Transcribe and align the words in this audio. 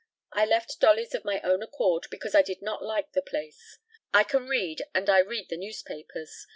I 0.33 0.45
left 0.45 0.79
Dolly's 0.79 1.13
of 1.13 1.23
my 1.25 1.39
own 1.41 1.61
accord, 1.61 2.07
because 2.09 2.33
I 2.33 2.41
did 2.41 2.59
not 2.63 2.83
like 2.83 3.11
the 3.11 3.21
place. 3.21 3.77
I 4.11 4.23
can 4.23 4.47
read, 4.47 4.81
and 4.95 5.07
I 5.11 5.19
read 5.19 5.49
the 5.49 5.57
newspapers. 5.57 6.47